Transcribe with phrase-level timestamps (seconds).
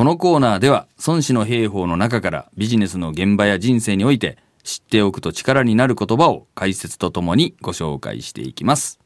[0.00, 8.98] このコーナーでは孫子の兵法の中からビジネスの現場や人生において知っておくと力になる言葉を解説とともにご紹介していきます。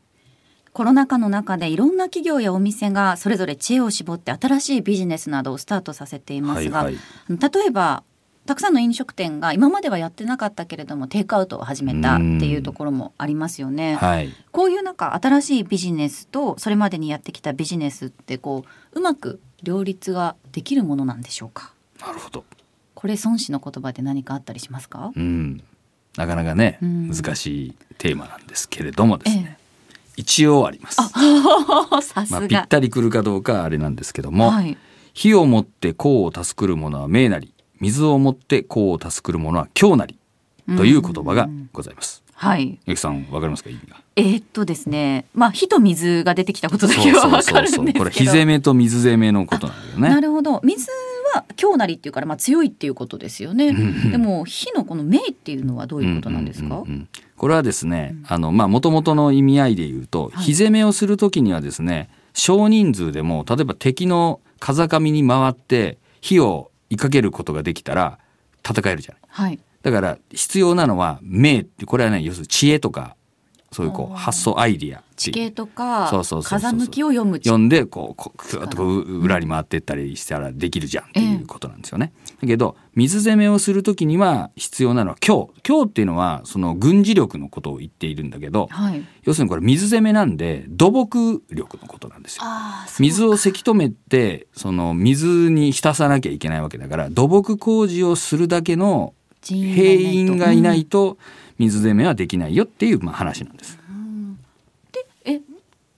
[0.72, 8.04] コロナ禍の中でいろんな企業やお店がそれぞれ知恵を絞って新しいビジネスなどをスタートさせていますが、はいはい例えば
[8.46, 13.96] たくさんの飲食店が今まではやってなかったけれどもテイクアウトを始めたっていうところもありますよね。
[13.96, 14.32] はい。
[14.52, 21.72] こういうなんか新しいビジネスとそれまでにやってきたビジネスってこううまく両立ができるものなんでしょうか？
[22.00, 22.44] なるほど。
[22.94, 25.10] これ孫子の言葉で何かあったりしますか？
[25.16, 25.62] うん。
[26.16, 29.58] なかなかね、うん難しいテーマなんですけれどもですね。
[30.16, 31.00] 一応あります。
[32.30, 34.78] まあ、が、ぴったりくるかどうかはあれなんですけども、はい、
[35.12, 40.16] 火をもって功を助くる者は命なり水をもって功を助くる者は強なり
[40.76, 42.22] という言葉がございます。
[42.34, 42.78] はい。
[42.86, 43.96] ゆきさんわかりますか意味が？
[44.16, 45.26] えーっとですね。
[45.34, 47.98] まあ火と水が出てきたことだけはわかるんですけど。
[47.98, 50.08] これ火攻めと水攻めのことなんだよね。
[50.08, 50.60] なるほど。
[50.64, 50.90] 水
[51.34, 53.72] は強なりっていうからまあ強いっていうことですよね。
[53.72, 56.84] んでも火のこの命っていうのはどういうことなんですか、
[57.36, 60.44] これはですね、あのまあ元々の意味合いで言うと、はい。
[60.44, 68.18] 火攻めをするときにはですね、少人数でも例えば敵の風上に回って火を追いかけることができたら
[68.68, 69.20] 戦えるじゃない。
[69.28, 73.16] はいだから必要なのは命ってこれはね要するに知恵とか
[73.74, 76.70] そういうこう発想アイディア地形とかそうそうそうそう。
[76.70, 77.38] 風向きを読む。
[77.38, 82.12] 読んでこうこうとこう裏に回ってったりしたらできるじゃんっていうことなんですよね。
[82.40, 89.04] だけど水攻めをする時には必要なのは強強っていうのはその軍事力のことを言っているんだけどはい。
[89.24, 92.44] 要するにこれ水攻めなんで土木力のことなんですよ。
[93.00, 99.14] 水をせき止めてその水に浸さなきゃいけないわけだから土木工事をするだけの
[99.52, 101.18] 兵員がいないと
[101.58, 103.78] 水攻めはできないよっていうまあ話なんです。
[105.24, 105.40] え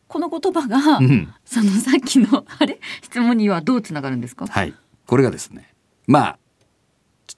[0.09, 4.47] この言葉が、うんそのさっきのあれ質問にはどうつながるんですか？
[4.47, 4.75] はい。
[5.07, 5.73] これがですね、
[6.07, 6.39] まあ、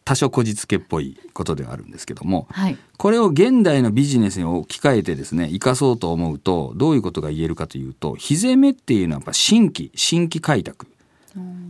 [0.05, 10.88] 多少こじつけっぽいことではあるんですけども、はいこれを現代のビジネスに置き換えてですね、生かそうと思うと、どういうことが言えるかというと、火攻めっていうのはやっぱ新規、新規開拓。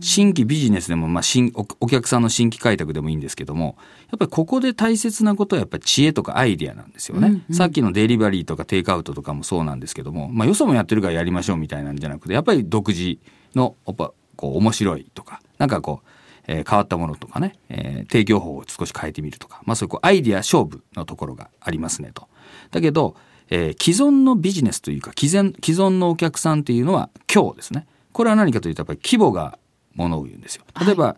[0.01, 3.77] 新規ビジネスでも、まあ、新おお客さんの新規開拓でもいいんですけども
[4.09, 7.55] やっぱりここで大切なことはやっぱり知恵とかアイディアなんですよね、うんうん。
[7.55, 13.17] さっきのデリバリーとかテイクアウトとかもそうなんですけども、まあ、よそもやってるからやりましょうみたいなんじゃなくてやっぱり独自
[13.55, 16.07] のやっぱこう面白いとかなんかこう、
[16.47, 22.27] えー変わったものとかね、えー提供法を少し変えてみるとか、まあ、そういうこうアイディア勝負のところがありますねと。
[22.71, 23.15] だけど、
[23.49, 29.57] えー既存のビジネスというか既存既存のお客さんっていうのは今日ですねこれは何かというとやっぱり規模が
[29.95, 30.63] ものを言うんですよ。
[30.85, 31.15] 例えば、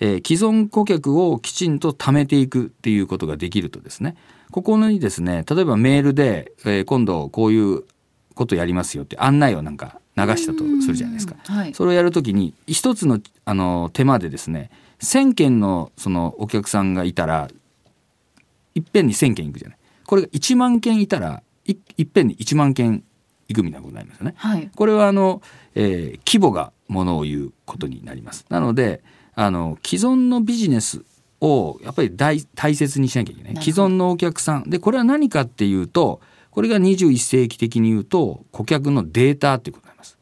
[0.00, 4.16] えー既存顧客をきちんと貯めていくっていうことができるとですね
[4.50, 7.84] ここにですね例えばメールで、えー今度こういう
[8.34, 11.36] ことやりますよって案内をなんか流したとするじゃないですか。
[11.44, 14.70] はいそれをやるときに一つのあの手間でですね
[15.00, 17.48] 1,000件のそのお客さんがいたら
[18.74, 23.04] いっぺんに1,000件いくじゃないこれが1万件いたらいいっぺんに1万件
[23.52, 24.34] いくみたいなことになりますよね。
[24.36, 25.42] はいこれはあの、
[25.74, 28.46] えー規模がものを言うことになります。
[28.48, 29.02] なので
[29.34, 31.04] あの既存のビジネス
[31.40, 36.20] をやっぱり大大切にしなきゃいけない既存のお客さんでこれは何かっていうと
[36.50, 40.18] これが21世紀的に言うと顧客のデータっていうことになります。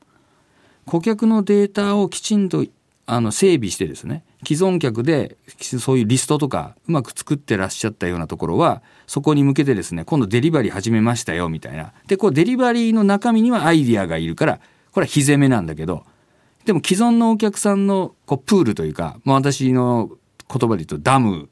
[0.87, 2.65] 顧客のデータをきちんと
[3.07, 11.93] あの整備してですね既存客でそういうリストとかうまく作ってらっしゃったようなところはそこに向けてですね今度デリバリー始めましたよみたいな。
[12.07, 14.61] でこうデリバリーの中身にはアイディアがいるから
[14.93, 16.05] これは火攻めなんだけど
[16.65, 20.11] でも既存のお客さんのこうプールというかもう私の
[20.49, 21.49] 言葉で言うとダム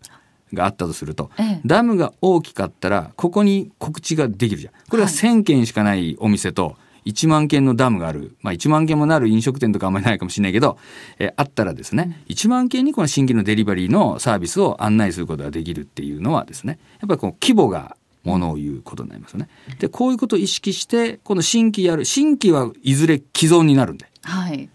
[0.52, 1.60] があったとすると、ええ。
[1.64, 4.72] ダムが大きかったらここに告知ができるじゃん。
[4.88, 5.14] これははい。
[5.14, 6.76] 1,000件しかないお店と
[7.08, 10.78] 1万件のダムがある、まあ、1万件もなる飲食店とかあんまりないかもしれないけど、
[11.18, 19.48] えーあったらですね、1万件にこの新規のデリバリーのサービスを案内することができるっていうのはですねやっぱりこう規模がものを言うことになりますよね。
[19.78, 24.68] でこういうことを意識してこの新規やる新規はいずれ既存になるんではい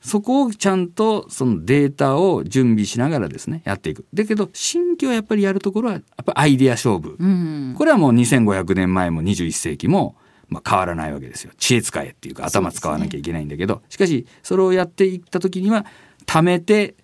[0.00, 4.04] そこをちゃんとそのデータを準備しながらですねやっていく。
[4.12, 7.16] だけど新規はやっぱりやるところはやっぱアイデア勝負。
[7.18, 10.16] うんこれはもう2500年前も21世紀も
[10.52, 11.52] まあ変わらないわけですよ。
[11.58, 15.86] 知恵使えっていうか頭使わなきゃいけないんだけど、しかしそれをやっていった時には
[16.26, 16.94] 貯めて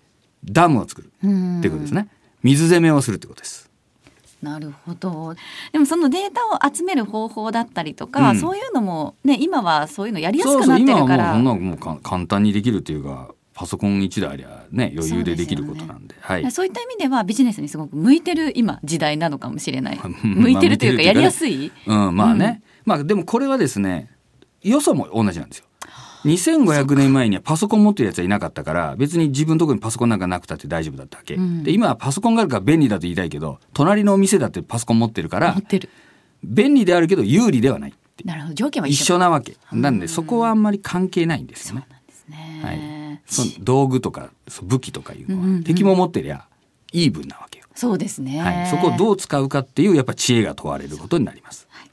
[0.45, 2.07] ダムを作るってうんいうことですね。
[2.43, 3.69] 水攻めをするってことです。
[4.41, 5.35] なるほど
[5.73, 16.15] でもそのデータを集める方法だったりとか、うんそういうのもね今はそういうのやりやすそうそうくなってるからそんなもうか簡単にできるっていうかパソコン一台ありゃね余裕でできることなんで。
[16.21, 16.49] はい。
[16.49, 21.69] そういった意味ではビジネスにすごく向いてる今時代なのかもしれないまあ向いてるというかやりやすい？
[21.85, 24.09] うん、まあね、まあでもこれはですね
[24.61, 25.65] よそも同じなんですよ。
[26.23, 31.63] 2500年前にはパソコン持ってるやつはいなかったから別に自分のところにパソコンなんかなくたって大丈夫だったわけ、うん。
[31.63, 35.89] で今はパソコンがあるから便利だと言いたいけど隣のお店だってパソコン持ってるから持ってる。
[36.45, 38.53] 便利であるけど有利ではないってなるほど。
[38.53, 39.17] 条件は一緒。
[39.17, 39.57] なわけ。
[39.73, 41.87] なんでそこはあんまり関係ないんですよね。
[42.61, 44.29] はい、その道具とか
[44.63, 45.63] 武器とかいうのは、うんうんうん。
[45.63, 46.45] 敵も持ってりゃ
[46.91, 47.65] イーブンなわけよ。
[47.75, 51.67] そうですね、はい、そこをどう使うかっていうやっぱ知恵が問われることになります。
[51.69, 51.89] はい